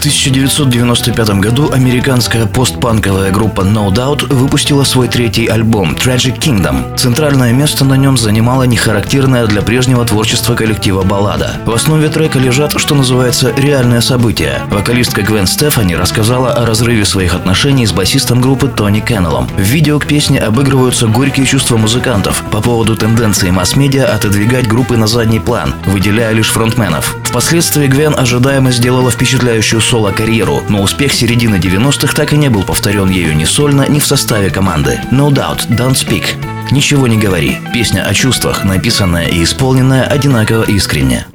[0.00, 6.96] В 1995 году американская постпанковая группа No Doubt выпустила свой третий альбом Tragic Kingdom.
[6.96, 11.60] Центральное место на нем занимала нехарактерная для прежнего творчества коллектива баллада.
[11.66, 14.62] В основе трека лежат, что называется, реальные события.
[14.70, 19.48] Вокалистка Гвен Стефани рассказала о разрыве своих отношений с басистом группы Тони Кеннеллом.
[19.48, 25.06] В видео к песне обыгрываются горькие чувства музыкантов по поводу тенденции масс-медиа отодвигать группы на
[25.06, 27.18] задний план, выделяя лишь фронтменов.
[27.24, 33.10] Впоследствии Гвен ожидаемо сделала впечатляющую соло-карьеру, но успех середины 90-х так и не был повторен
[33.10, 35.00] ею ни сольно, ни в составе команды.
[35.10, 36.26] No Doubt, Don't Speak.
[36.70, 37.58] Ничего не говори.
[37.74, 41.26] Песня о чувствах, написанная и исполненная одинаково искренне.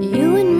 [0.00, 0.54] You and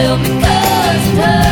[0.00, 1.49] will because it hurts.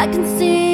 [0.00, 0.69] I can see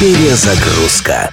[0.00, 1.32] Перезагрузка.